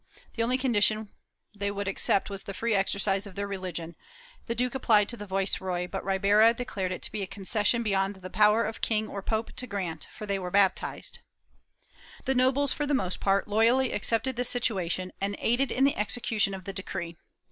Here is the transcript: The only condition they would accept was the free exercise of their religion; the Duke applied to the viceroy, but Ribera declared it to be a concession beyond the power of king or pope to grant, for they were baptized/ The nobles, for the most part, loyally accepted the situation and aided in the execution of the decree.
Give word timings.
The 0.33 0.41
only 0.41 0.57
condition 0.57 1.09
they 1.53 1.69
would 1.69 1.87
accept 1.87 2.31
was 2.31 2.41
the 2.41 2.55
free 2.55 2.73
exercise 2.73 3.27
of 3.27 3.35
their 3.35 3.45
religion; 3.47 3.95
the 4.47 4.55
Duke 4.55 4.73
applied 4.73 5.07
to 5.09 5.15
the 5.15 5.27
viceroy, 5.27 5.85
but 5.87 6.03
Ribera 6.03 6.55
declared 6.55 6.91
it 6.91 7.03
to 7.03 7.11
be 7.11 7.21
a 7.21 7.27
concession 7.27 7.83
beyond 7.83 8.15
the 8.15 8.29
power 8.31 8.65
of 8.65 8.81
king 8.81 9.07
or 9.07 9.21
pope 9.21 9.51
to 9.57 9.67
grant, 9.67 10.07
for 10.11 10.25
they 10.25 10.39
were 10.39 10.49
baptized/ 10.49 11.19
The 12.25 12.33
nobles, 12.33 12.73
for 12.73 12.87
the 12.87 12.95
most 12.95 13.19
part, 13.19 13.47
loyally 13.47 13.91
accepted 13.91 14.37
the 14.37 14.43
situation 14.43 15.11
and 15.21 15.35
aided 15.37 15.71
in 15.71 15.83
the 15.83 15.95
execution 15.95 16.55
of 16.55 16.63
the 16.63 16.73
decree. 16.73 17.15